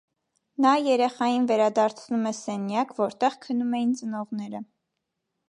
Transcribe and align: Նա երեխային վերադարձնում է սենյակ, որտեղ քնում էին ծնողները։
Նա 0.65 0.69
երեխային 0.85 1.45
վերադարձնում 1.51 2.25
է 2.31 2.33
սենյակ, 2.39 2.95
որտեղ 3.03 3.37
քնում 3.45 3.79
էին 3.83 3.95
ծնողները։ 4.03 4.65